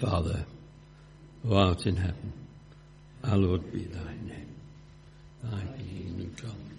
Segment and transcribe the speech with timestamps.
[0.00, 0.46] Father,
[1.42, 2.32] who art in heaven,
[3.22, 4.54] hallowed be thy name.
[5.42, 6.70] Thy kingdom come,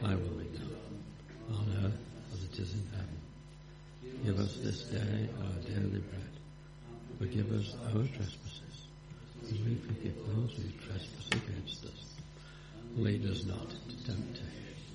[0.00, 0.70] thy will be done,
[1.52, 1.98] on earth
[2.32, 4.24] as it is in heaven.
[4.24, 6.34] Give us this day our daily bread.
[7.18, 8.86] Forgive us our trespasses,
[9.42, 12.14] as we forgive those who trespass against us.
[12.96, 14.94] Lead us not into temptation,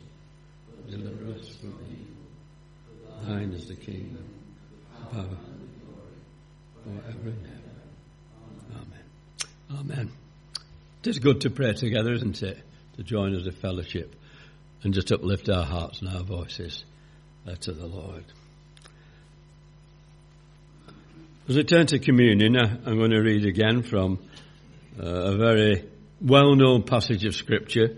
[0.90, 3.28] deliver us from evil.
[3.28, 4.24] Thine is the kingdom,
[5.02, 5.51] the power,
[6.84, 8.80] forever and ever.
[8.82, 9.80] Amen.
[9.80, 10.12] Amen.
[11.04, 12.58] It is good to pray together, isn't it?
[12.98, 14.16] To join as a fellowship
[14.84, 16.84] and just uplift our hearts and our voices
[17.48, 18.26] uh, to the Lord.
[21.48, 24.20] As we turn to communion, uh, I'm going to read again from
[25.02, 25.90] uh, a very
[26.22, 27.98] well-known passage of Scripture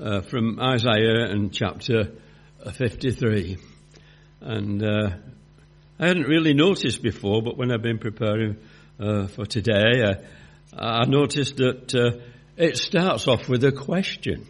[0.00, 2.12] uh, from Isaiah and chapter
[2.72, 3.58] 53.
[4.40, 5.10] And uh,
[5.98, 8.56] I hadn't really noticed before, but when I've been preparing
[9.00, 10.14] uh, for today, uh,
[10.76, 12.20] I noticed that uh,
[12.56, 14.46] it starts off with a question.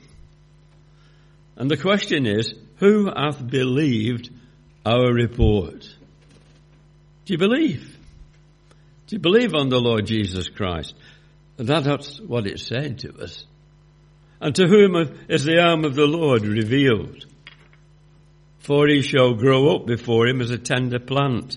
[1.57, 4.31] And the question is, who hath believed
[4.85, 5.83] our report?
[7.25, 7.97] Do you believe?
[9.07, 10.95] Do you believe on the Lord Jesus Christ?
[11.57, 13.47] That's what it said to us.
[14.41, 14.97] And to whom
[15.29, 17.25] is the arm of the Lord revealed?
[18.67, 21.57] For he shall grow up before him as a tender plant,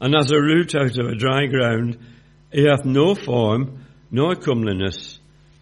[0.00, 1.98] and as a root out of a dry ground.
[2.50, 5.18] He hath no form, nor comeliness.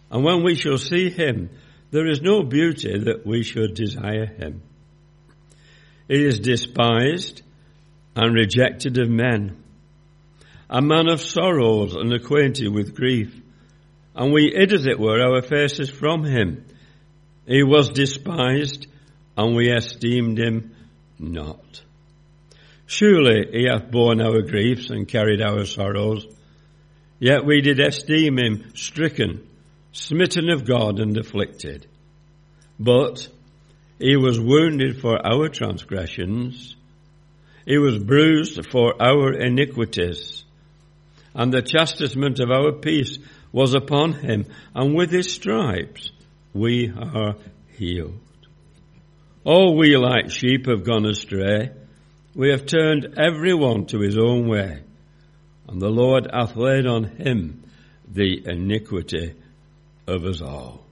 [0.09, 1.49] And when we shall see him,
[1.91, 4.61] there is no beauty that we should desire him.
[6.07, 7.41] He is despised
[8.15, 9.61] and rejected of men,
[10.69, 13.35] a man of sorrows and acquainted with grief.
[14.15, 16.63] And we hid, as it were, our faces from him.
[17.45, 18.87] He was despised,
[19.35, 20.75] and we esteemed him
[21.19, 21.81] not.
[22.85, 26.25] Surely he hath borne our griefs and carried our sorrows.
[27.19, 29.47] Yet we did esteem him stricken,
[29.91, 31.87] smitten of God and afflicted.
[32.79, 33.27] But
[33.99, 36.75] he was wounded for our transgressions.
[37.65, 40.45] He was bruised for our iniquities.
[41.33, 43.19] And the chastisement of our peace
[43.51, 44.45] was upon him.
[44.73, 46.11] And with his stripes
[46.53, 47.35] we are
[47.77, 48.19] healed.
[49.43, 51.71] All we like sheep have gone astray.
[52.35, 54.83] We have turned every one to his own way.
[55.67, 57.63] And the Lord hath laid on him
[58.11, 59.35] the iniquity
[60.07, 60.85] of us all.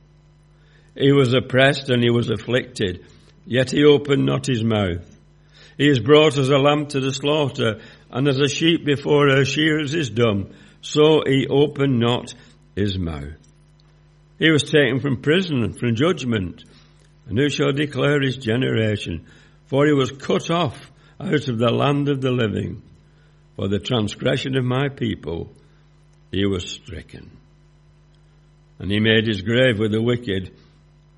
[0.97, 3.05] He was oppressed and he was afflicted,
[3.45, 5.05] yet he opened not his mouth.
[5.77, 9.43] He is brought as a lamb to the slaughter, and as a sheep before her
[9.43, 12.33] shears is dumb, so he opened not
[12.75, 13.35] his mouth.
[14.39, 16.63] He was taken from prison, and from judgment.
[17.27, 19.25] And who shall declare his generation?
[19.67, 22.83] For he was cut off out of the land of the living.
[23.55, 25.51] For the transgression of my people
[26.31, 27.31] he was stricken.
[28.79, 30.51] And he made his grave with the wicked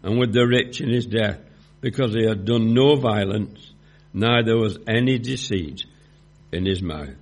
[0.03, 1.39] and with the rich in his death,
[1.81, 3.73] because he had done no violence,
[4.13, 5.85] neither was any deceit
[6.51, 7.15] in his mouth.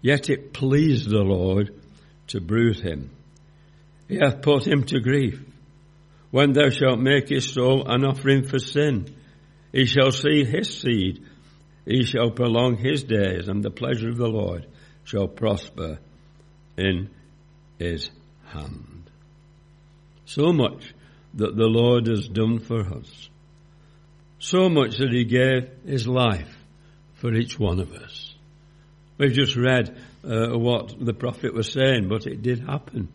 [0.00, 1.74] Yet it pleased the Lord
[2.28, 3.10] to bruise him.
[4.08, 5.42] He hath put him to grief
[6.30, 9.14] when thou shalt make his soul an offering for sin.
[9.72, 11.24] He shall see his seed.
[11.86, 14.66] He shall prolong his days, and the pleasure of the Lord
[15.04, 15.98] shall prosper
[16.76, 17.10] in
[17.78, 18.10] his
[18.44, 19.10] hand.
[20.26, 20.94] So much
[21.34, 23.30] that the Lord has done for us.
[24.38, 26.54] So much that he gave his life
[27.14, 28.34] for each one of us.
[29.16, 33.08] We've just read uh, what the prophet was saying, but it did happen.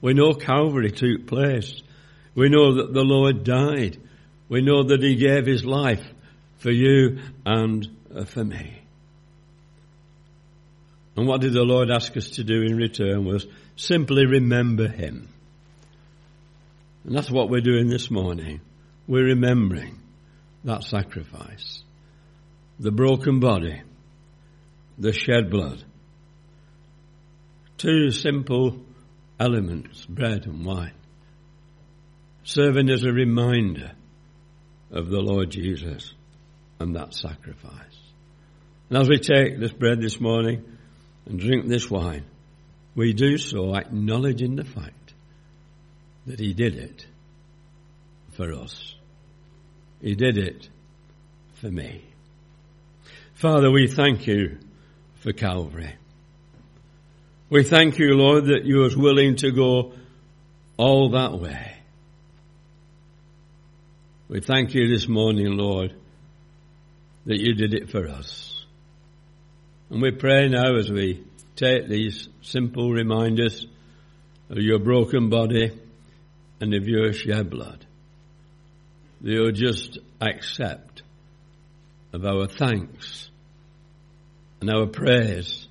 [0.00, 1.82] We know Calvary took place.
[2.34, 3.98] We know that the Lord died.
[4.48, 6.04] We know that He gave His life
[6.58, 8.80] for you and uh, for me.
[11.16, 13.46] And what did the Lord ask us to do in return was
[13.76, 15.28] simply remember Him.
[17.04, 18.60] And that's what we're doing this morning.
[19.06, 20.00] We're remembering
[20.64, 21.82] that sacrifice.
[22.80, 23.82] The broken body,
[24.98, 25.84] the shed blood.
[27.78, 28.80] Two simple
[29.38, 30.94] elements, bread and wine
[32.44, 33.92] serving as a reminder
[34.90, 36.14] of the Lord Jesus
[36.78, 37.98] and that sacrifice.
[38.88, 40.62] And as we take this bread this morning
[41.26, 42.24] and drink this wine,
[42.94, 45.14] we do so acknowledging the fact
[46.26, 47.06] that He did it
[48.32, 48.94] for us.
[50.00, 50.68] He did it
[51.54, 52.04] for me.
[53.34, 54.58] Father, we thank you
[55.16, 55.94] for Calvary.
[57.48, 59.94] We thank you, Lord, that you was willing to go
[60.76, 61.73] all that way
[64.28, 65.94] we thank you this morning, Lord,
[67.26, 68.64] that you did it for us.
[69.90, 71.24] And we pray now as we
[71.56, 73.66] take these simple reminders
[74.48, 75.78] of your broken body
[76.60, 77.84] and of your shed blood.
[79.20, 81.02] That you'll just accept
[82.14, 83.30] of our thanks
[84.60, 85.68] and our praise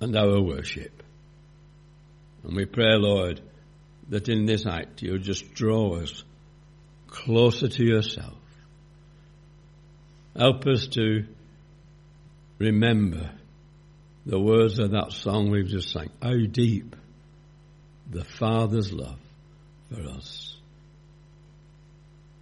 [0.00, 1.02] and our worship.
[2.44, 3.40] And we pray, Lord,
[4.10, 6.22] that in this act you'll just draw us
[7.12, 8.38] closer to yourself.
[10.36, 11.26] Help us to
[12.58, 13.30] remember
[14.24, 16.08] the words of that song we've just sang.
[16.22, 16.96] How deep
[18.10, 19.18] the Father's love
[19.92, 20.56] for us.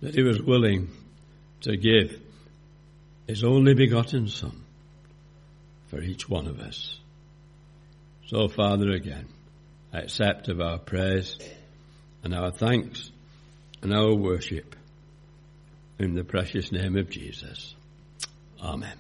[0.02, 0.88] That He was willing
[1.62, 2.20] to give
[3.26, 4.64] His only begotten Son
[5.88, 6.96] for each one of us.
[8.28, 9.26] So, Father, again,
[9.92, 11.36] accept of our praise
[12.22, 13.10] and our thanks
[13.82, 14.76] and our worship
[15.98, 17.74] in the precious name of Jesus.
[18.62, 18.96] Amen.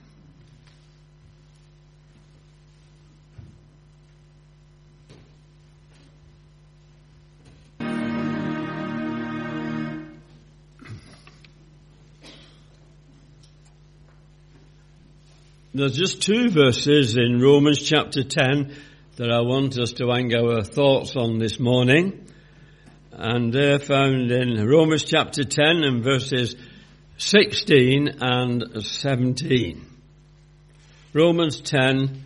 [15.72, 18.74] There's just two verses in Romans chapter 10
[19.16, 22.26] that I want us to hang our thoughts on this morning.
[23.22, 26.56] And they're found in Romans chapter 10 and verses
[27.18, 29.86] 16 and 17.
[31.12, 32.24] Romans 10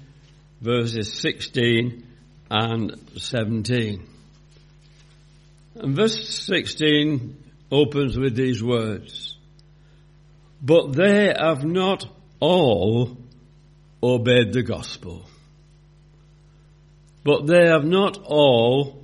[0.60, 2.06] verses 16
[2.48, 4.08] and 17.
[5.74, 7.42] And verse 16
[7.72, 9.36] opens with these words.
[10.62, 12.06] But they have not
[12.38, 13.16] all
[14.00, 15.26] obeyed the gospel.
[17.24, 19.03] But they have not all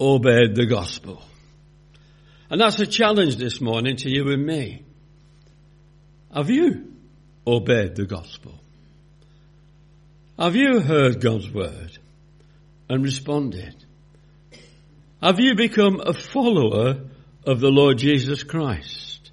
[0.00, 1.22] obeyed the gospel.
[2.48, 4.84] And that's a challenge this morning to you and me.
[6.34, 6.92] Have you
[7.46, 8.54] obeyed the gospel?
[10.38, 11.98] Have you heard God's word
[12.88, 13.76] and responded?
[15.22, 17.02] Have you become a follower
[17.44, 19.30] of the Lord Jesus Christ?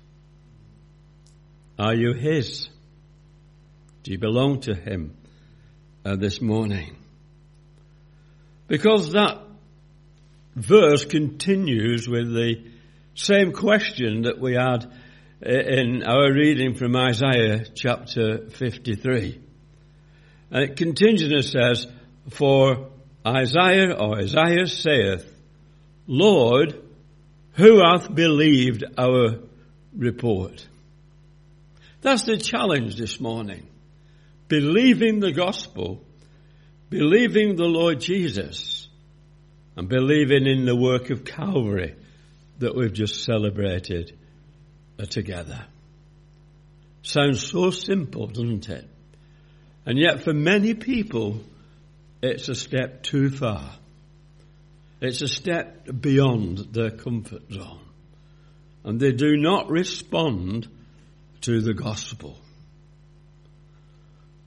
[1.80, 2.70] Are you His?
[4.04, 5.16] Do you belong to Him
[6.04, 6.98] uh, this morning?
[8.68, 9.47] Because that
[10.58, 12.64] verse continues with the
[13.14, 14.86] same question that we had
[15.46, 19.40] uh, in our reading from Isaiah chapter 53.
[20.50, 21.88] And it continues and says,
[22.30, 22.90] For
[23.26, 25.32] Isaiah or Isaiah saith,
[26.08, 26.82] Lord,
[27.54, 29.40] who hath believed our
[29.96, 30.68] report?
[32.02, 33.68] That's the challenge this morning
[34.48, 36.02] believing the gospel,
[36.90, 38.77] believing the Lord Jesus,
[39.78, 41.96] and believing in the work of Calvary
[42.58, 44.18] that we've just celebrated
[45.10, 45.64] together.
[47.04, 48.90] Sounds so simple, doesn't it?
[49.86, 51.42] And yet for many people,
[52.24, 53.72] it's a step too far.
[55.00, 57.86] It's a step beyond their comfort zone.
[58.84, 60.68] And they do not respond
[61.42, 62.36] to the gospel.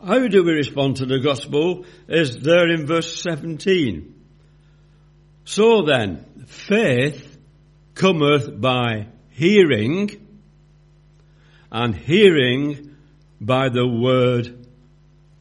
[0.04, 4.19] How do we respond to the gospel is there in verse 17.
[5.50, 7.36] So then, faith
[7.96, 10.24] cometh by hearing,
[11.72, 12.94] and hearing
[13.40, 14.64] by the word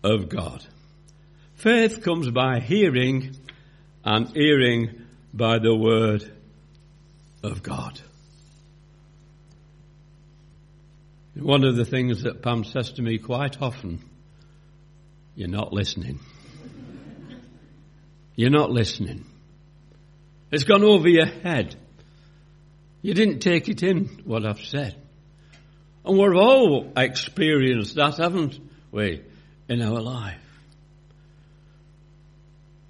[0.03, 0.65] of God.
[1.53, 3.35] Faith comes by hearing,
[4.03, 6.23] and hearing by the word
[7.43, 8.01] of God.
[11.35, 14.03] One of the things that Pam says to me quite often
[15.35, 16.19] you're not listening.
[18.35, 19.28] You're not listening.
[20.51, 21.75] It's gone over your head.
[23.01, 24.95] You didn't take it in, what I've said.
[26.03, 28.59] And we've all experienced that, haven't
[28.91, 29.21] we,
[29.67, 30.41] in our life?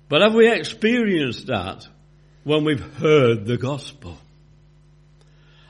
[0.07, 1.87] But have we experienced that
[2.43, 4.17] when we've heard the gospel?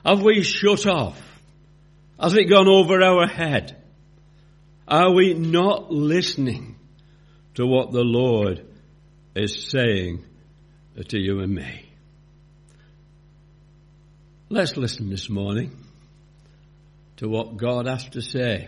[0.05, 1.21] Have we shut off?
[2.19, 3.75] Has it gone over our head?
[4.87, 6.77] Are we not listening
[7.55, 8.65] to what the Lord
[9.35, 10.23] is saying
[11.03, 11.85] to you and me?
[14.49, 15.77] Let's listen this morning
[17.17, 18.67] to what God has to say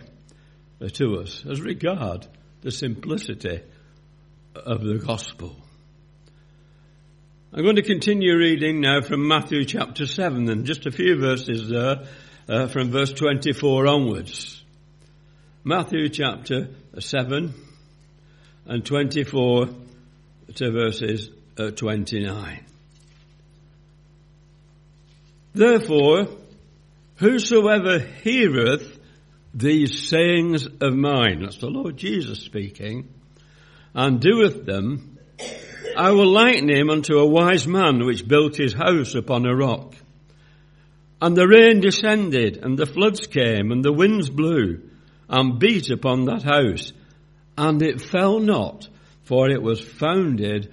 [0.94, 2.26] to us as regard
[2.60, 3.62] the simplicity
[4.54, 5.56] of the gospel.
[7.52, 11.68] I'm going to continue reading now from Matthew chapter 7 and just a few verses
[11.68, 12.06] there
[12.48, 14.64] uh, from verse 24 onwards.
[15.64, 17.52] Matthew chapter 7
[18.66, 19.68] and 24
[20.54, 22.64] to verses uh, Uh, 29.
[25.54, 26.28] Therefore,
[27.16, 28.98] whosoever heareth
[29.52, 33.08] these sayings of mine, that's the Lord Jesus speaking,
[33.94, 35.18] and doeth them,
[35.94, 39.94] I will liken him unto a wise man which built his house upon a rock.
[41.20, 44.88] And the rain descended, and the floods came, and the winds blew,
[45.28, 46.94] and beat upon that house,
[47.58, 48.88] and it fell not,
[49.24, 50.72] for it was founded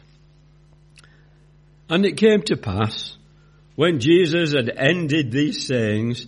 [1.91, 3.15] And it came to pass
[3.75, 6.25] when Jesus had ended these sayings,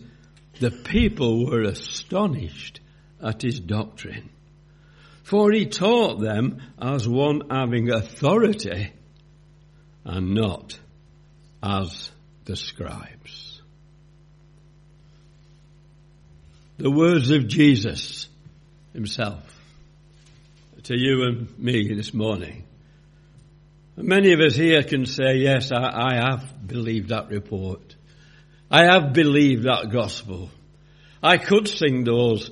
[0.59, 2.79] the people were astonished
[3.19, 4.29] at his doctrine.
[5.23, 8.93] For he taught them as one having authority
[10.05, 10.77] and not
[11.63, 12.11] as
[12.45, 13.53] the scribes.
[16.77, 18.27] the words of Jesus
[18.93, 19.41] himself
[20.83, 22.65] to you and me this morning.
[23.95, 27.95] Many of us here can say, yes, I, I, have believed that report.
[28.71, 30.49] I have believed that gospel.
[31.21, 32.49] I could sing those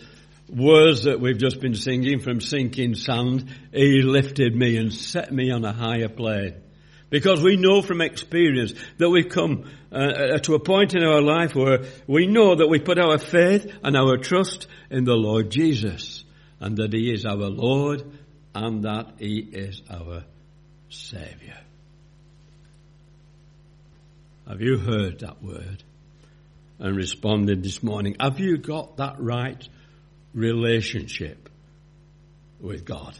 [0.48, 3.50] words that we've just been singing from sinking sand.
[3.74, 6.56] He lifted me and set me on a higher plane.
[7.10, 11.56] Because we know from experience that we've come uh, to a point in our life
[11.56, 16.24] where we know that we put our faith and our trust in the Lord Jesus
[16.60, 18.04] and that He is our Lord
[18.54, 20.24] and that He is our
[20.92, 21.58] Savior.
[24.48, 25.84] Have you heard that word
[26.80, 28.18] and responded this morning?
[28.20, 29.68] Have you got that right
[30.34, 31.50] relationship
[32.60, 33.18] with God?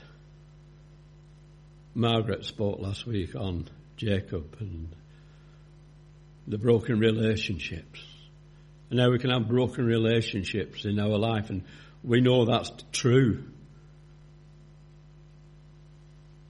[1.96, 4.90] Margaret spoke last week on Jacob and
[6.48, 8.04] the broken relationships.
[8.90, 11.64] And now we can have broken relationships in our life, and
[12.04, 13.44] we know that's true.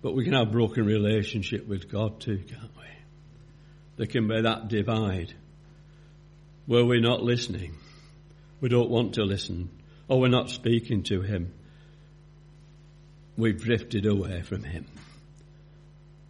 [0.02, 2.86] But we can have broken relationship with God too, can't we?
[3.98, 5.34] There can be that divide
[6.66, 7.76] where we're not listening.
[8.62, 9.70] We don't want to listen,
[10.08, 11.54] or we're not speaking to Him.
[13.38, 14.86] We've drifted away from Him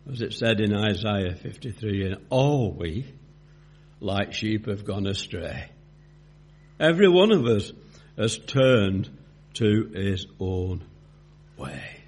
[0.09, 3.05] as it said in Isaiah 53, and all we,
[3.99, 5.69] like sheep, have gone astray.
[6.79, 7.71] Every one of us
[8.17, 9.09] has turned
[9.55, 10.83] to his own
[11.57, 12.00] way.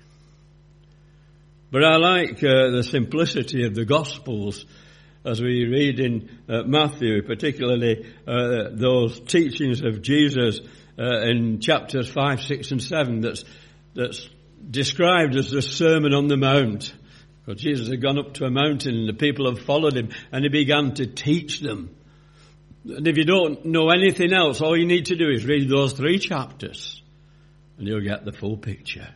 [1.74, 4.64] But I like uh, the simplicity of the Gospels
[5.26, 10.60] as we read in uh, Matthew, particularly uh, those teachings of Jesus
[11.00, 13.44] uh, in chapters 5, 6 and 7 that's,
[13.96, 14.30] that's
[14.70, 16.94] described as the Sermon on the Mount.
[17.44, 20.44] Because Jesus had gone up to a mountain and the people have followed him and
[20.44, 21.96] he began to teach them.
[22.86, 25.94] And if you don't know anything else, all you need to do is read those
[25.94, 27.02] three chapters
[27.80, 29.10] and you'll get the full picture.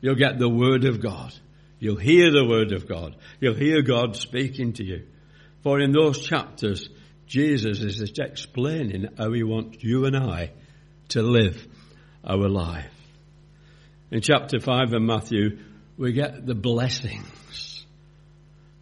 [0.00, 1.32] You'll get the Word of God.
[1.78, 3.16] You'll hear the Word of God.
[3.40, 5.06] You'll hear God speaking to you.
[5.62, 6.88] For in those chapters,
[7.26, 10.50] Jesus is just explaining how he wants you and I
[11.10, 11.66] to live
[12.24, 12.90] our life.
[14.10, 15.58] In chapter 5 of Matthew,
[15.98, 17.84] we get the blessings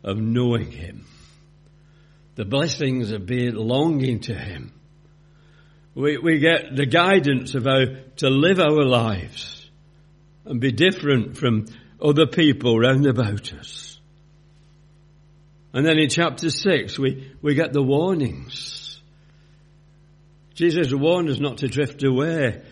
[0.04, 1.04] of knowing Him,
[2.36, 4.72] the blessings of being longing to Him.
[5.94, 7.86] We, we get the guidance of how
[8.18, 9.68] to live our lives
[10.44, 11.66] and be different from
[12.06, 13.98] other people round about us.
[15.72, 19.00] And then in chapter 6, we, we get the warnings.
[20.54, 22.62] Jesus warned us not to drift away.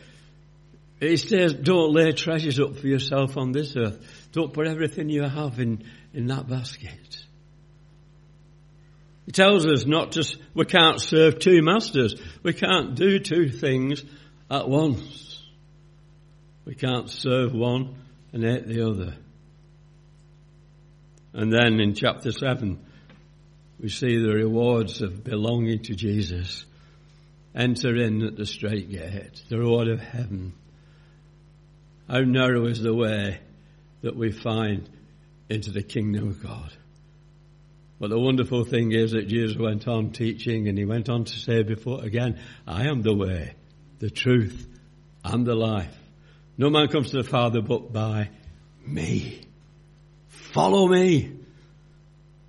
[1.00, 5.23] He says, don't lay treasures up for yourself on this earth don't put everything you
[5.23, 7.19] have in, in that basket.
[9.26, 12.21] He tells us not just, we can't serve two masters.
[12.43, 14.05] We can't do two things
[14.50, 15.41] at once.
[16.64, 17.95] We can't serve one
[18.33, 19.14] and hate the other.
[21.35, 22.79] And then in chapter 7,
[23.81, 26.64] we see the rewards of belonging to Jesus.
[27.55, 30.55] Enter in at the straight gate, the reward of heaven.
[32.09, 33.41] How narrow is the way
[34.03, 34.88] that we find
[35.49, 36.73] into the kingdom of God.
[37.99, 41.33] But the wonderful thing is that Jesus went on teaching and he went on to
[41.33, 43.55] say before again, I am the way,
[43.99, 44.69] the truth,
[45.25, 45.97] and the life.
[46.59, 48.31] No man comes to the Father but by
[48.87, 49.41] me.
[50.53, 51.33] Follow me.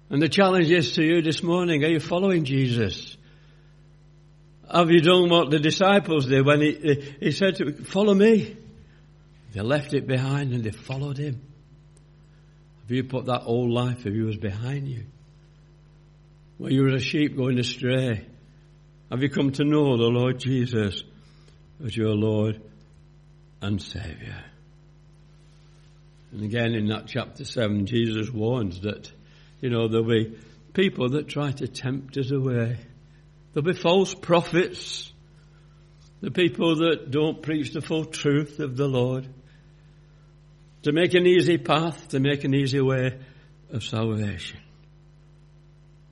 [0.10, 3.18] And the challenge is to you this morning, are you following Jesus?
[4.72, 8.56] Have you done what the disciples did when he, he said to follow me?
[9.54, 11.42] They left it behind and they followed him.
[12.82, 15.06] Have you put that old life of yours behind you?
[16.58, 18.26] Where you were a sheep going astray?
[19.10, 21.04] Have you come to know the Lord Jesus
[21.84, 22.62] as your Lord
[23.62, 24.44] and Saviour?
[26.36, 29.10] And again in that chapter 7, Jesus warns that,
[29.62, 30.38] you know, there'll be
[30.74, 32.78] people that try to tempt us away.
[33.54, 35.14] There'll be false prophets.
[36.20, 39.30] The people that don't preach the full truth of the Lord.
[40.84, 43.18] To make an easy path, to make an easy way
[43.72, 44.60] of salvation.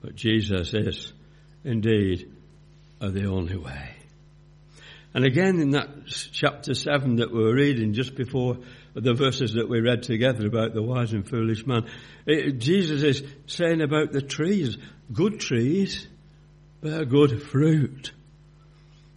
[0.00, 1.12] But Jesus is
[1.64, 2.32] indeed
[2.98, 3.90] uh, the only way.
[5.12, 5.90] And again in that
[6.32, 8.56] chapter 7 that we were reading just before
[8.94, 11.86] the verses that we read together about the wise and foolish man,
[12.26, 14.78] it, Jesus is saying about the trees,
[15.12, 16.06] good trees
[16.84, 18.12] bear good fruit.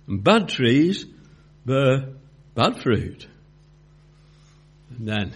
[0.07, 1.05] And bad trees
[1.65, 2.13] bear
[2.55, 3.27] bad fruit.
[4.89, 5.35] And then,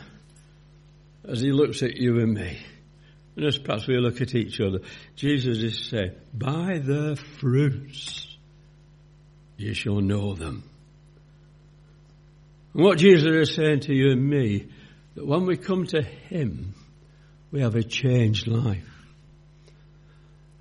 [1.27, 2.57] as he looks at you and me,
[3.35, 4.79] and as perhaps we look at each other,
[5.15, 8.37] Jesus is saying, by their fruits
[9.57, 10.63] you shall know them.
[12.73, 14.67] And what Jesus is saying to you and me,
[15.15, 16.73] that when we come to Him,
[17.51, 18.87] we have a changed life.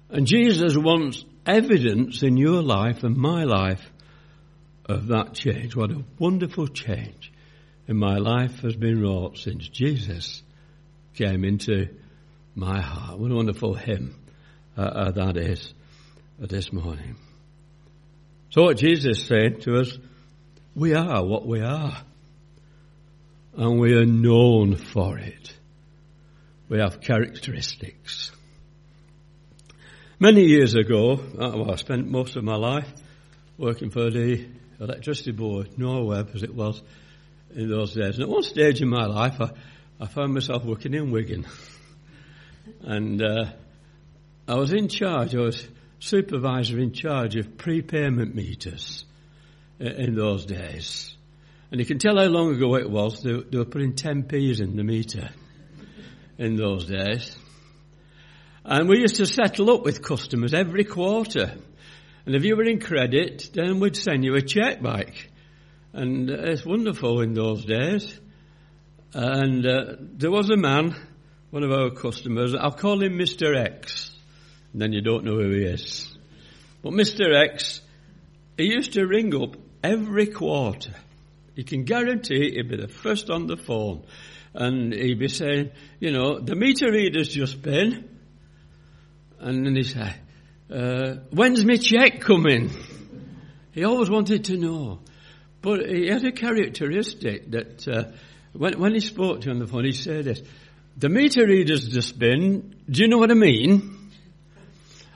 [0.09, 3.90] And Jesus wants evidence in your life and my life
[4.87, 5.76] of that change.
[5.76, 7.33] What a wonderful change
[7.87, 10.43] in my life has been wrought since Jesus
[11.14, 11.88] came into
[12.55, 13.19] my heart.
[13.19, 14.17] What a wonderful hymn
[14.76, 15.73] uh, uh, that is
[16.43, 17.17] uh, this morning.
[18.50, 19.97] So what Jesus said to us,
[20.75, 21.97] we are what we are.
[23.55, 25.53] And we are known for it.
[26.69, 28.31] We have characteristics.
[30.21, 32.89] Many years ago, uh, well, I spent most of my life
[33.59, 34.47] working for the
[34.79, 36.81] electricity board, Norweb as it was
[37.55, 38.15] in those days.
[38.15, 39.50] And at one stage in my life, I,
[40.00, 41.47] I found myself working in Wigan.
[42.83, 43.47] and uh,
[44.47, 45.67] I was in charge, I was
[45.99, 49.05] supervisor in charge of prepayment meters
[49.81, 51.14] in those days.
[51.71, 53.23] And you can tell how long ago it was.
[53.23, 55.31] They, they were putting 10p's in the meter
[56.38, 57.37] in those days.
[58.64, 61.55] And we used to settle up with customers every quarter.
[62.27, 65.29] And if you were in credit, then we'd send you a check back.
[65.93, 68.21] And it's wonderful in those days.
[69.14, 70.95] And uh, there was a man,
[71.51, 73.57] one of our customers, I'll call him Mr.
[73.57, 74.11] X
[74.73, 76.16] and then you don't know who he is.
[76.83, 77.35] But Mr.
[77.35, 77.81] X,
[78.57, 80.95] he used to ring up every quarter.
[81.55, 84.05] You can guarantee he'd be the first on the phone.
[84.55, 88.09] And he'd be saying, you know, the meter reader's just been.
[89.38, 90.14] And then he'd say,
[90.73, 92.71] uh, when's my check coming?
[93.73, 95.01] He always wanted to know.
[95.62, 98.05] But he had a characteristic that uh,
[98.53, 100.43] when, when he spoke to you on the phone, he said this,
[100.97, 104.11] the meter reader's just been, do you know what I mean?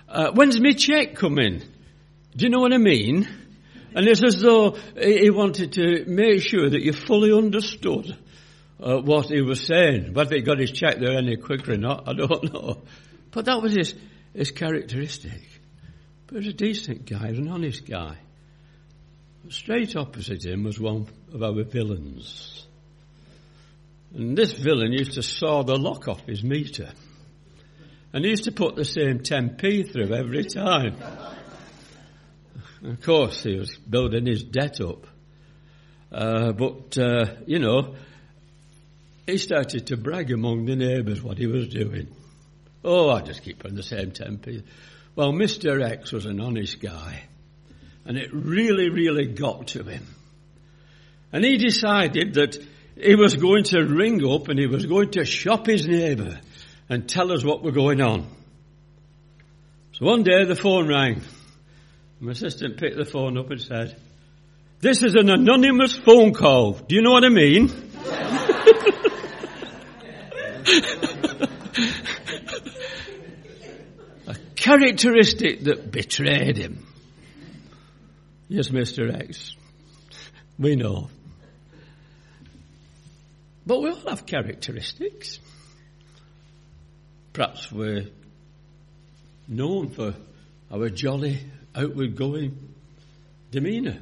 [0.09, 1.61] uh, when's my check coming?
[2.37, 3.29] Do you know what I mean?
[3.95, 8.17] And it's as though he wanted to make sure that you fully understood
[8.81, 10.15] uh, what he was saying.
[10.15, 12.83] Whether he got his check there any quicker or not, I don't know.
[13.31, 13.95] But that was his,
[14.35, 15.49] his characteristic.
[16.27, 18.19] But he was a decent guy, an honest guy.
[19.51, 22.67] Straight opposite him was one of our villains.
[24.15, 26.91] And this villain used to saw the lock off his meter.
[28.13, 30.97] And he used to put the same 10p through every time.
[32.85, 35.07] Of course, he was building his debt up.
[36.13, 37.95] Uh, but, uh, you know,
[39.27, 42.09] he started to brag among the neighbours what he was doing.
[42.85, 44.63] Oh, I just keep on the same 10p.
[45.17, 45.83] Well, Mr.
[45.83, 47.23] X was an honest guy.
[48.05, 50.07] And it really, really got to him.
[51.33, 52.59] And he decided that
[52.97, 56.39] he was going to ring up and he was going to shop his neighbour
[56.89, 58.27] and tell us what were going on.
[59.93, 61.23] So one day the phone rang.
[62.21, 63.97] My assistant picked the phone up and said,
[64.81, 66.73] This is an anonymous phone call.
[66.73, 67.69] Do you know what I mean?
[74.27, 76.87] a characteristic that betrayed him.
[78.49, 79.13] Yes, Mr.
[79.13, 79.57] X.
[80.59, 81.09] We know.
[83.67, 85.41] But we all have characteristics.
[87.33, 88.07] Perhaps we're
[89.49, 90.15] known for
[90.71, 91.41] our jolly,
[91.75, 92.75] outward going
[93.51, 93.99] demeanour.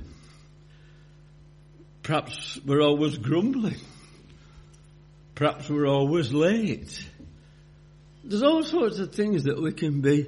[2.03, 3.81] Perhaps we're always grumbling.
[5.35, 7.09] Perhaps we're always late.
[8.25, 10.27] There's all sorts of things that we can be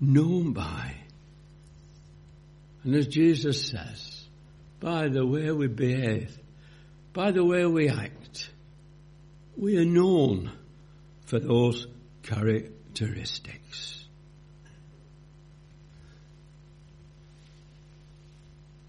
[0.00, 0.94] known by.
[2.84, 4.24] And as Jesus says,
[4.80, 6.36] by the way we behave,
[7.12, 8.50] by the way we act,
[9.56, 10.50] we are known
[11.26, 11.86] for those
[12.22, 14.03] characteristics.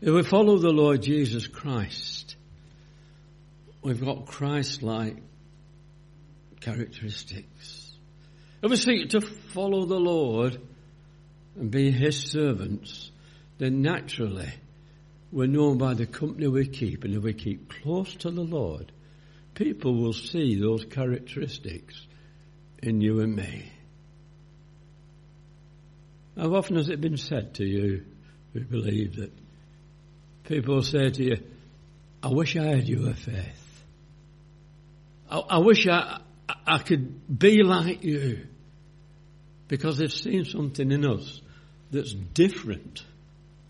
[0.01, 2.35] If we follow the Lord Jesus Christ,
[3.81, 5.17] we've got Christ-like
[6.59, 7.93] characteristics.
[8.61, 10.59] If we seek to follow the Lord
[11.55, 13.11] and be His servants,
[13.57, 14.51] then naturally
[15.31, 17.03] we're known by the company we keep.
[17.03, 18.91] And if we keep close to the Lord,
[19.53, 22.05] people will see those characteristics
[22.83, 23.71] in you and me.
[26.37, 28.03] How often has it been said to you
[28.53, 29.31] who believe that
[30.45, 31.37] people say to you,
[32.23, 33.83] I wish I had your faith.
[35.29, 36.21] I, I wish I,
[36.65, 38.47] I could be like you.
[39.67, 41.41] Because they've seen something in us
[41.91, 43.03] that's different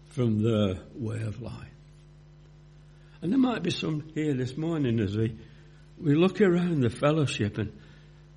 [0.10, 1.70] from their way of life.
[3.22, 5.38] And there might be some here this morning as we,
[5.98, 7.72] we look around the fellowship and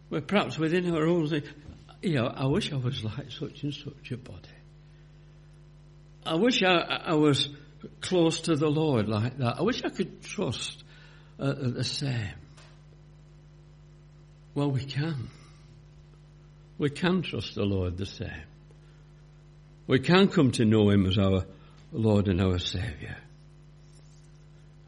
[0.09, 1.43] we're perhaps within our own say,
[2.01, 4.49] you know, I wish I was like such and such a body.
[6.25, 7.49] I wish I, I was
[8.01, 9.59] close to the Lord like that.
[9.59, 10.83] I wish I could trust
[11.39, 12.35] uh, the same.
[14.55, 15.29] Well, we can.
[16.79, 18.47] We can trust the Lord the same.
[19.87, 21.45] We can come to know Him as our
[21.93, 23.17] Lord and our Saviour.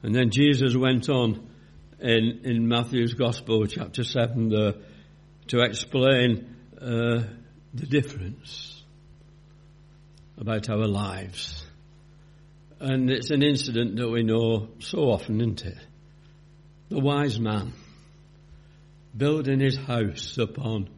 [0.02, 1.48] And then Jesus went on
[2.00, 4.80] in, in Matthew's Gospel, chapter 7, the,
[5.48, 7.22] to explain uh,
[7.74, 8.82] the difference
[10.38, 11.59] about our lives.
[12.80, 15.78] And it's an incident that we know so often, isn't it?
[16.88, 17.72] The wise man
[19.16, 20.88] building his house upon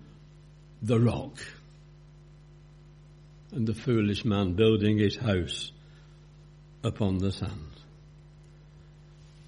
[0.81, 1.39] the rock,
[3.53, 5.73] and the foolish man building his house
[6.85, 7.73] upon the sand.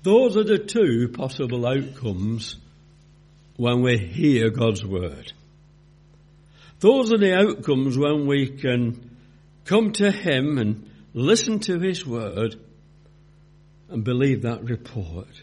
[0.03, 2.57] Those are the two possible outcomes
[3.57, 5.33] when we hear God's word.
[6.81, 9.17] Those are the outcomes when we can
[9.65, 12.57] come to Him and listen to His word
[13.89, 15.43] and believe that report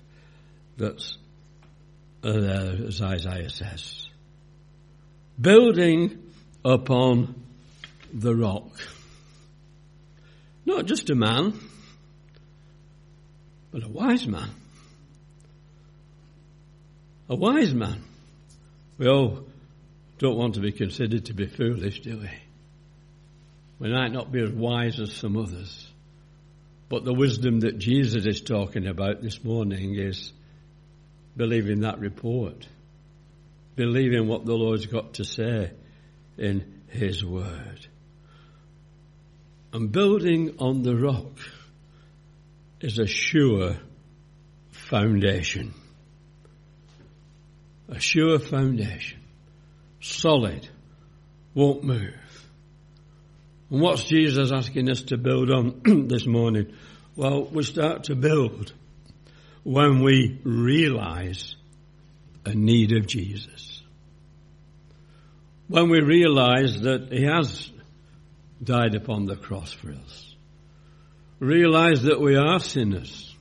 [0.77, 1.17] that's
[2.23, 4.07] uh, as Isaiah says.
[5.39, 6.19] Building
[6.63, 7.35] upon
[8.13, 8.69] the rock.
[10.65, 11.53] Not just a man,
[13.71, 14.49] but a wise man.
[17.29, 18.03] A wise man.
[18.97, 19.45] We all
[20.19, 22.29] don't want to be considered to be foolish, do we?
[23.81, 25.87] We might not be as wise as some others.
[26.87, 30.31] But the wisdom that Jesus is talking about this morning is
[31.35, 32.67] believing that report,
[33.75, 35.71] believing what the Lord's got to say
[36.37, 37.87] in His Word.
[39.73, 41.39] And building on the rock
[42.81, 43.77] is a sure
[44.69, 45.73] foundation.
[47.89, 49.21] A sure foundation.
[50.01, 50.69] Solid.
[51.55, 52.30] Won't move.
[53.71, 56.73] And what's Jesus asking us to build on this morning?
[57.15, 58.73] Well, we start to build
[59.63, 61.55] when we realize
[62.45, 63.81] a need of Jesus.
[65.67, 67.71] When we realize that He has
[68.63, 70.31] died upon the cross for us
[71.41, 73.35] realize that we are sinners,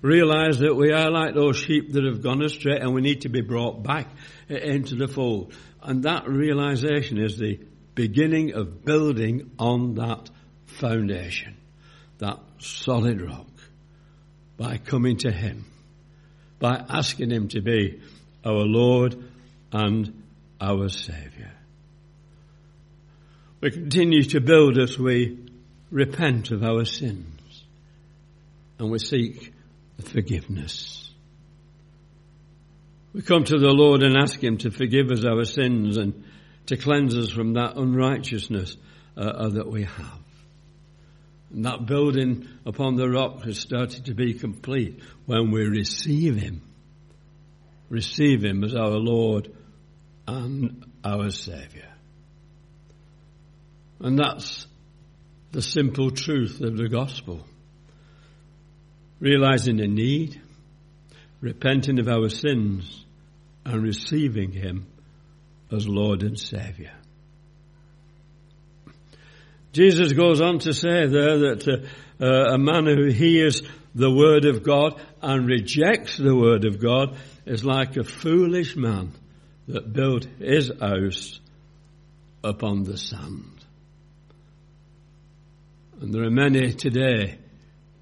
[0.00, 3.28] realize that we are like those sheep that have gone astray and we need to
[3.28, 4.08] be brought back
[4.48, 5.52] into the fold.
[5.82, 7.60] And that realization is the
[7.94, 10.30] beginning of building on that
[10.66, 11.56] foundation,
[12.18, 13.48] that solid rock,
[14.56, 15.64] by coming to Him,
[16.58, 18.00] by asking Him to be
[18.44, 19.16] our Lord
[19.72, 20.22] and
[20.60, 21.52] our Saviour.
[23.60, 25.38] We continue to build as we
[25.90, 27.64] repent of our sins
[28.78, 29.52] and we seek
[30.02, 31.10] forgiveness.
[33.12, 36.24] We come to the Lord and ask Him to forgive us our sins and
[36.66, 38.76] to cleanse us from that unrighteousness
[39.16, 40.18] uh, that we have.
[41.52, 46.62] And that building upon the rock has started to be complete when we receive Him.
[47.90, 49.52] Receive Him as our Lord
[50.26, 51.84] and our Saviour.
[54.00, 54.66] And that's
[55.52, 57.44] the simple truth of the gospel
[59.22, 60.42] realizing the need,
[61.40, 63.04] repenting of our sins,
[63.64, 64.84] and receiving Him
[65.72, 66.92] as Lord and Saviour.
[69.72, 71.66] Jesus goes on to say there that
[72.20, 73.62] uh, uh, a man who hears
[73.94, 79.12] the Word of God and rejects the Word of God is like a foolish man
[79.68, 81.40] that built his house
[82.44, 83.64] upon the sand.
[86.00, 87.38] And there are many today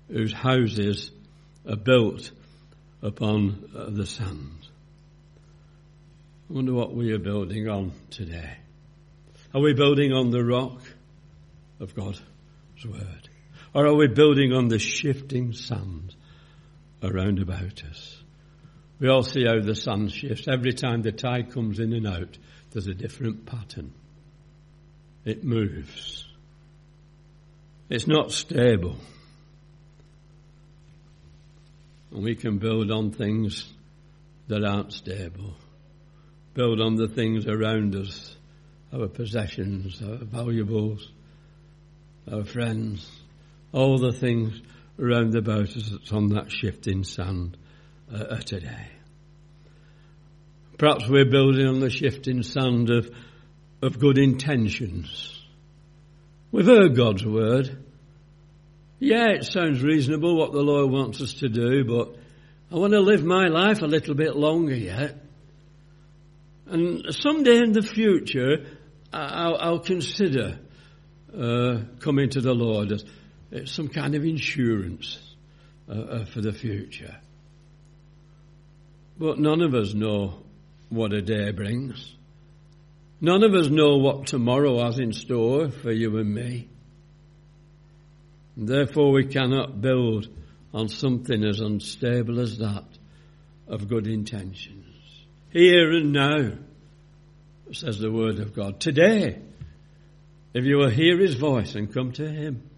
[0.09, 1.11] whose houses
[1.69, 2.31] are, built
[3.03, 4.70] upon uh, the sand.
[6.51, 8.57] I wonder what we are building on today.
[9.55, 10.81] Are we building on the rock
[11.79, 12.21] of God's
[12.85, 13.29] Word?
[13.73, 16.13] Or are we building on the shifting sand
[17.05, 18.17] around about us?
[18.99, 20.49] We all see how the sun shifts.
[20.49, 22.37] Every time the tide comes in and out,
[22.73, 23.93] there's a different pattern.
[25.25, 26.27] It moves.
[27.89, 28.97] It's not stable.
[32.11, 33.73] And we can build on things
[34.49, 35.55] that aren't stable.
[36.61, 38.37] Build on the things around us,
[38.93, 41.11] our possessions, our valuables,
[42.31, 43.11] our friends,
[43.73, 44.61] all the things
[44.99, 47.57] around about us that's on that shifting sand
[48.15, 48.89] uh, today.
[50.77, 53.11] Perhaps we're building on the shifting sand of,
[53.81, 55.43] of good intentions.
[56.53, 57.75] We've heard God's word.
[58.99, 62.19] Yeah, it sounds reasonable what the Lord wants us to do, but
[62.71, 65.17] I want to live my life a little bit longer yet.
[66.71, 68.65] And someday in the future,
[69.13, 70.61] I'll, I'll consider
[71.37, 73.05] uh, coming to the Lord as
[73.65, 75.19] some kind of insurance
[75.89, 77.17] uh, uh, for the future.
[79.19, 80.45] But none of us know
[80.91, 82.15] what a day brings.
[83.21, 86.69] None of us know what tomorrow has in store for you and me.
[88.57, 90.29] Therefore, we cannot build
[90.73, 92.87] on something as unstable as that
[93.67, 94.90] of good intentions.
[95.53, 96.53] Here and now,
[97.73, 98.79] says the Word of God.
[98.79, 99.41] Today,
[100.55, 102.71] if you will hear His voice and come to Him,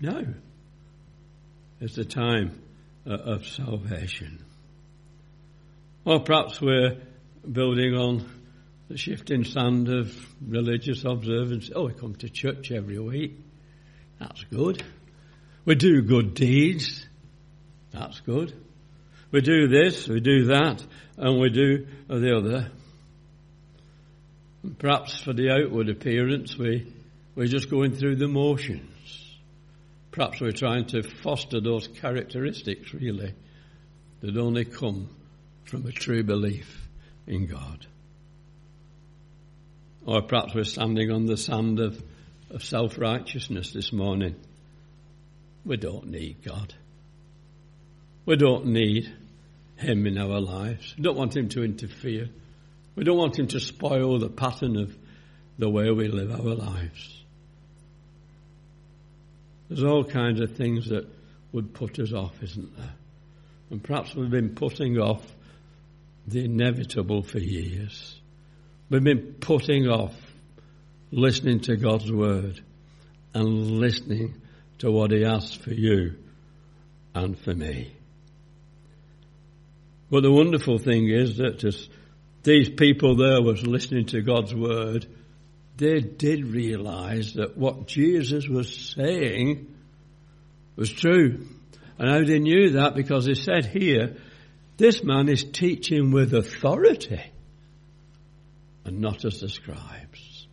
[0.00, 0.22] now
[1.80, 2.58] is the time
[3.06, 4.42] uh, of salvation.
[6.06, 7.02] Or perhaps we're
[7.50, 8.30] building on
[8.88, 11.70] the shifting sand of religious observance.
[11.74, 13.38] Oh, we come to church every week.
[14.18, 14.82] That's good.
[15.66, 17.06] We do good deeds.
[17.90, 18.54] That's good.
[19.34, 22.70] We do this, we do that, and we do the other.
[24.78, 26.86] Perhaps for the outward appearance, we,
[27.34, 29.34] we're just going through the motions.
[30.12, 33.34] Perhaps we're trying to foster those characteristics, really,
[34.20, 35.08] that only come
[35.64, 36.86] from a true belief
[37.26, 37.84] in God.
[40.06, 42.00] Or perhaps we're standing on the sand of,
[42.50, 44.36] of self righteousness this morning.
[45.64, 46.72] We don't need God.
[48.26, 49.12] We don't need
[49.76, 50.94] Him in our lives.
[50.96, 52.28] We don't want Him to interfere.
[52.94, 54.96] We don't want Him to spoil the pattern of
[55.58, 57.22] the way we live our lives.
[59.68, 61.06] There's all kinds of things that
[61.52, 62.94] would put us off, isn't there?
[63.70, 65.24] And perhaps we've been putting off
[66.26, 68.20] the inevitable for years.
[68.90, 70.14] We've been putting off
[71.10, 72.60] listening to God's word
[73.32, 74.40] and listening
[74.78, 76.16] to what He asks for you
[77.14, 77.94] and for me.
[80.14, 81.88] But the wonderful thing is that as
[82.44, 85.08] these people there was listening to God's word,
[85.76, 89.74] they did realize that what Jesus was saying
[90.76, 91.44] was true.
[91.98, 92.94] And how they knew that?
[92.94, 94.18] Because he said here,
[94.76, 97.20] this man is teaching with authority
[98.84, 100.46] and not as the scribes.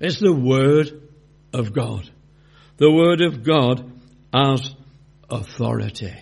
[0.00, 1.08] It's the Word
[1.52, 2.10] of God.
[2.78, 3.92] The Word of God
[4.34, 4.74] as
[5.30, 6.16] authority.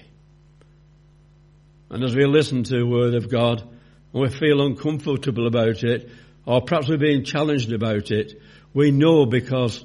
[1.91, 6.11] And as we listen to the Word of God and we feel uncomfortable about it,
[6.45, 8.41] or perhaps we're being challenged about it,
[8.75, 9.85] we know because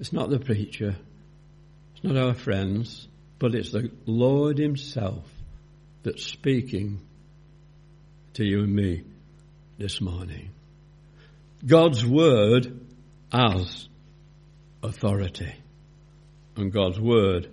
[0.00, 0.96] it's not the preacher,
[1.94, 5.24] it's not our friends, but it's the Lord Himself
[6.02, 7.00] that's speaking
[8.34, 9.02] to you and me
[9.78, 10.50] this morning.
[11.64, 12.80] God's Word
[13.32, 13.88] as
[14.82, 15.52] authority.
[16.56, 17.48] And God's Word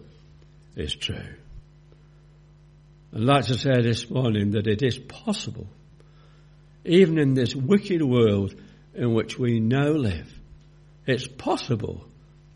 [0.75, 1.35] is true.
[3.15, 5.67] I'd like to say this morning that it is possible,
[6.83, 8.53] even in this wicked world
[8.93, 10.29] in which we now live,
[11.07, 12.05] it's possible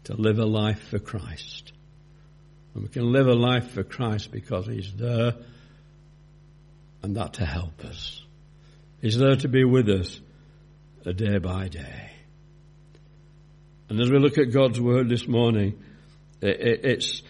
[0.04, 1.72] to live a life for Christ.
[2.74, 5.36] And we can live a life for Christ because He's there
[7.04, 8.22] and that to help us.
[9.02, 10.20] He's there to be with us
[11.06, 12.12] a day by day.
[13.88, 15.82] And as we look at God's Word this morning,
[16.42, 17.24] it's,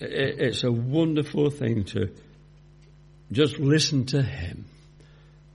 [0.00, 2.12] it's a wonderful thing to
[3.32, 4.66] just listen to Him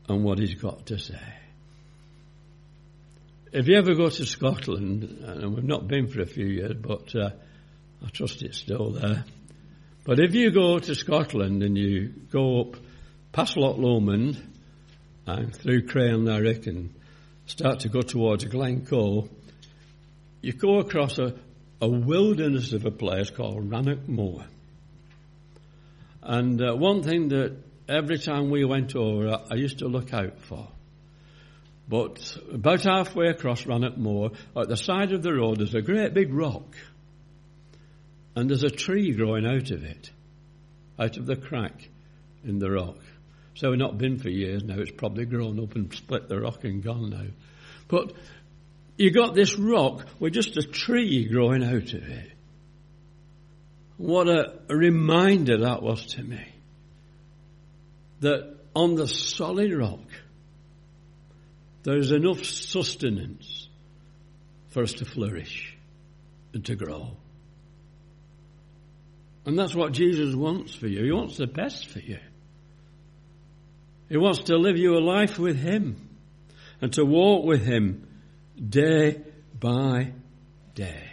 [0.07, 1.19] and what He's got to say.
[3.51, 7.15] If you ever go to Scotland, and we've not been for a few years, but
[7.15, 7.29] uh,
[8.05, 9.23] I trust it's still there.
[10.03, 12.75] But if you go to Scotland and you go up
[13.31, 14.41] past Loch Lomond
[15.25, 16.93] and through Crianlarich and
[17.45, 19.29] start to go towards Glencoe,
[20.41, 21.35] you go across a,
[21.81, 24.45] a wilderness of a place called Rannoch Moor.
[26.21, 27.57] And uh, one thing that
[27.87, 30.67] every time we went over, I used to look out for.
[31.87, 36.13] But about halfway across Rannoch Moor, at the side of the road, there's a great
[36.13, 36.75] big rock.
[38.35, 40.11] And there's a tree growing out of it,
[40.99, 41.89] out of the crack
[42.43, 42.97] in the rock.
[43.55, 44.77] So we've not been for years now.
[44.77, 47.25] It's probably grown up and split the rock and gone now.
[47.87, 48.13] But
[48.97, 52.31] you got this rock with just a tree growing out of it.
[53.97, 56.45] What a reminder that was to me.
[58.21, 60.07] That on the solid rock,
[61.83, 63.69] there is enough sustenance
[64.69, 65.77] for us to flourish
[66.53, 67.11] and to grow.
[69.45, 71.05] And that's what Jesus wants for you.
[71.05, 72.19] He wants the best for you.
[74.09, 76.09] He wants to live your life with Him
[76.81, 78.07] and to walk with Him
[78.57, 79.21] day
[79.57, 80.11] by
[80.75, 81.03] day.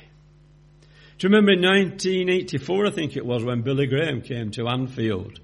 [1.18, 5.38] Do you remember in 1984, I think it was, when Billy Graham came to Anfield?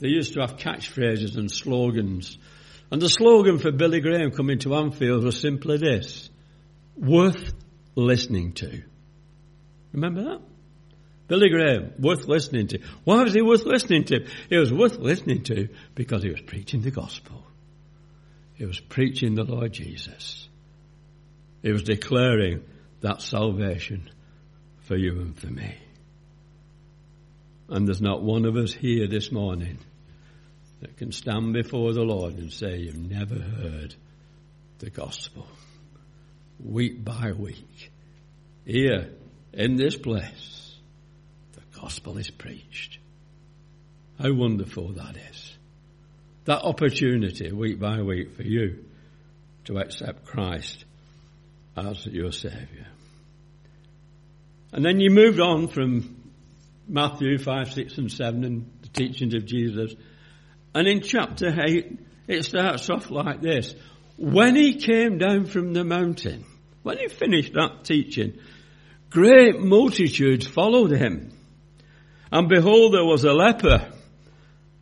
[0.00, 2.38] They used to have catchphrases and slogans.
[2.90, 6.30] And the slogan for Billy Graham coming to Anfield was simply this
[6.96, 7.52] worth
[7.94, 8.82] listening to.
[9.92, 10.40] Remember that?
[11.28, 12.80] Billy Graham, worth listening to.
[13.04, 14.26] Why was he worth listening to?
[14.48, 17.44] He was worth listening to because he was preaching the gospel.
[18.54, 20.48] He was preaching the Lord Jesus.
[21.62, 22.64] He was declaring
[23.00, 24.10] that salvation
[24.80, 25.76] for you and for me.
[27.68, 29.78] And there's not one of us here this morning
[30.80, 33.94] that can stand before the Lord and say, You've never heard
[34.78, 35.46] the gospel.
[36.58, 37.90] Week by week,
[38.64, 39.10] here
[39.52, 40.76] in this place,
[41.52, 42.98] the gospel is preached.
[44.20, 45.56] How wonderful that is.
[46.44, 48.84] That opportunity, week by week, for you
[49.64, 50.84] to accept Christ
[51.76, 52.86] as your Saviour.
[54.72, 56.16] And then you moved on from
[56.86, 59.94] Matthew 5, 6 and 7 and the teachings of Jesus.
[60.74, 63.74] And in chapter 8, it starts off like this.
[64.16, 66.44] When he came down from the mountain,
[66.82, 68.38] when he finished that teaching,
[69.10, 71.32] great multitudes followed him.
[72.30, 73.92] And behold, there was a leper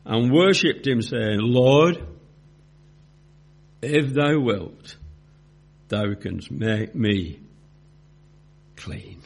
[0.05, 1.99] and worshipped him saying, Lord,
[3.81, 4.97] if thou wilt,
[5.89, 7.41] thou canst make me
[8.77, 9.23] clean.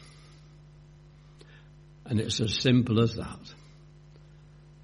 [2.05, 3.55] And it's as simple as that.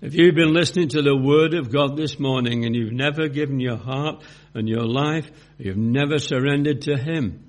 [0.00, 3.58] If you've been listening to the Word of God this morning and you've never given
[3.58, 4.22] your heart
[4.54, 7.44] and your life, you've never surrendered to Him,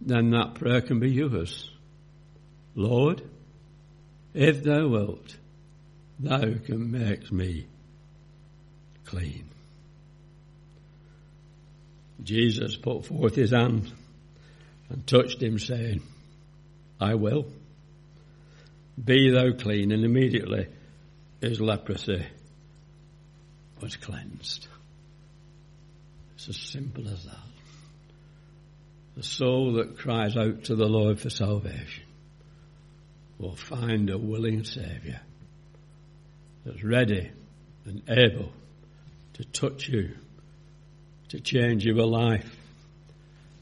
[0.00, 1.70] then that prayer can be yours.
[2.74, 3.22] Lord,
[4.32, 5.36] if thou wilt,
[6.18, 7.66] thou can make me
[9.04, 9.50] clean.
[12.22, 13.92] Jesus put forth his hand
[14.88, 16.02] and touched him, saying,
[17.00, 17.46] I will.
[19.02, 19.92] Be thou clean.
[19.92, 20.68] And immediately
[21.40, 22.26] his leprosy
[23.80, 24.66] was cleansed.
[26.34, 27.36] It's as simple as that.
[29.16, 32.04] The soul that cries out to the Lord for salvation
[33.38, 35.20] will find a willing Saviour
[36.64, 37.30] that's ready
[37.86, 38.52] and able
[39.34, 40.16] to touch you,
[41.28, 42.54] to change your life,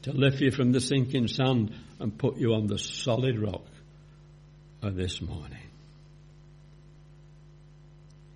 [0.03, 3.65] to lift you from the sinking sand and put you on the solid rock
[4.81, 5.57] this morning.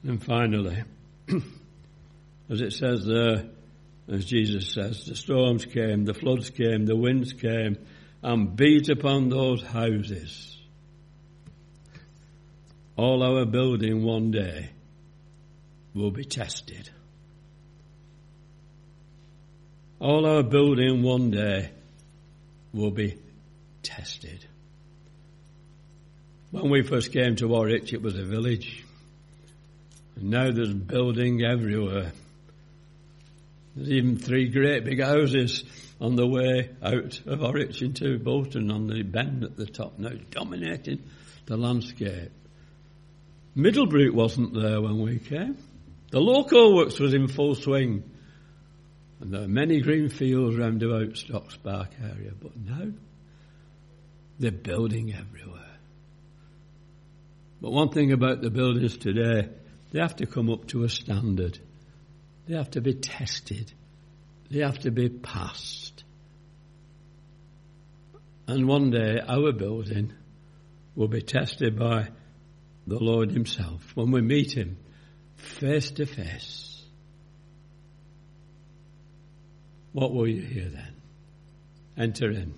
[0.03, 0.84] And finally,
[2.49, 3.45] as it says there,
[4.10, 7.77] as Jesus says, the storms came, the floods came, the winds came,
[8.21, 10.58] and beat upon those houses.
[12.97, 14.71] All our building one day
[15.93, 16.89] will be tested.
[19.99, 21.71] All our building one day
[22.73, 23.17] will be
[23.84, 24.45] tested.
[26.53, 28.83] When we first came to Horwich, it was a village.
[30.15, 32.11] And now there's building everywhere.
[33.75, 35.63] There's even three great big houses
[35.99, 40.11] on the way out of Horwich into Bolton on the bend at the top now,
[40.29, 41.01] dominating
[41.47, 42.29] the landscape.
[43.55, 45.57] Middlebrook wasn't there when we came.
[46.11, 48.03] The Loco Works was in full swing.
[49.21, 52.91] And there are many green fields round about Stocks Park area, but now
[54.38, 55.62] they're building everywhere.
[57.64, 59.47] But one thing about the builders today,
[59.93, 61.57] they have to come up to a standard.
[62.45, 63.72] They have to be tested.
[64.51, 66.03] They have to be passed.
[68.47, 70.11] And one day our building
[70.93, 72.09] will be tested by
[72.86, 74.76] the Lord Himself when we meet Him
[75.38, 76.84] face to face.
[79.93, 80.95] What will you hear then?
[81.97, 82.55] Enter in.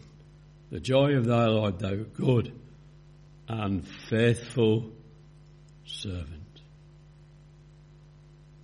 [0.72, 2.60] The joy of thy Lord, thou good
[3.48, 4.95] and faithful
[5.86, 6.42] servant.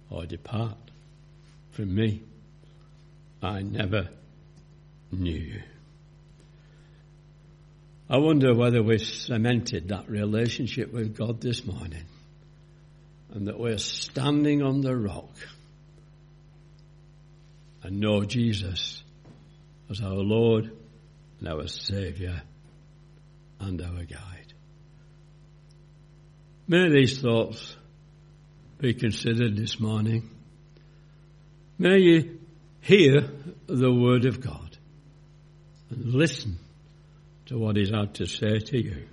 [0.10, 0.78] or depart
[1.72, 2.22] from me.
[3.42, 4.10] I never
[5.12, 5.62] knew you.
[8.10, 12.04] I wonder whether we've cemented that relationship with God this morning
[13.34, 15.34] and that we're standing on the rock
[17.84, 19.02] and know Jesus
[19.90, 20.72] as our Lord
[21.40, 22.42] and our Saviour
[23.62, 24.41] and our guide.
[26.72, 27.76] May these thoughts
[28.80, 30.30] be considered this morning.
[31.78, 32.40] May you
[32.80, 33.30] hear
[33.68, 34.78] the Word of God
[35.90, 36.60] and listen
[37.48, 39.06] to what He's had to say to you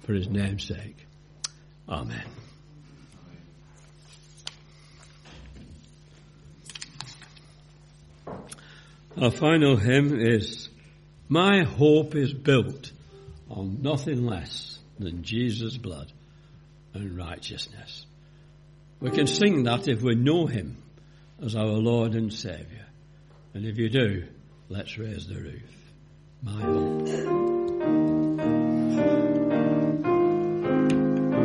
[0.00, 1.06] for His name's sake.
[1.88, 2.24] Amen.
[9.16, 10.68] Our final hymn is
[11.28, 12.90] My Hope is Built
[13.48, 16.10] on Nothing Less Than Jesus' Blood
[16.96, 18.06] and righteousness.
[19.00, 20.82] We can sing that if we know Him
[21.42, 22.86] as our Lord and Saviour.
[23.54, 24.24] And if you do,
[24.68, 25.92] let's raise the roof.
[26.42, 28.15] My hope.